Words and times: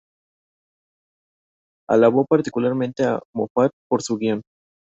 Alabó 1.87 2.25
particularmente 2.25 3.05
a 3.05 3.19
Moffat 3.35 3.71
por 3.87 4.01
su 4.01 4.17
guion. 4.17 4.41